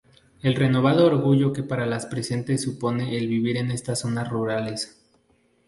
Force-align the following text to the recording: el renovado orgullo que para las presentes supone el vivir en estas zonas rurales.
el 0.41 0.55
renovado 0.55 1.05
orgullo 1.05 1.53
que 1.53 1.61
para 1.61 1.85
las 1.85 2.07
presentes 2.07 2.63
supone 2.63 3.19
el 3.19 3.27
vivir 3.27 3.57
en 3.57 3.69
estas 3.69 3.99
zonas 3.99 4.27
rurales. 4.29 4.99